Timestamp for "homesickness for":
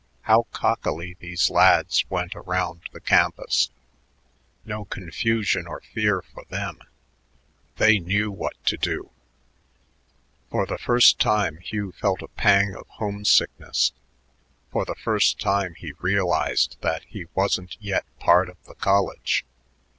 12.87-14.85